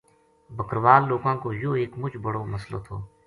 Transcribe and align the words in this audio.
بکروال 0.55 1.01
لوکاں 1.11 1.35
کو 1.41 1.47
یوہ 1.61 1.75
ایک 1.81 1.91
مُچ 2.01 2.13
بڑو 2.23 2.41
مسلو 2.53 2.79
تھو۔ 2.85 2.95